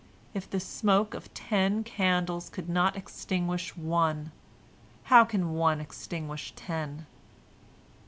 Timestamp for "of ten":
1.13-1.83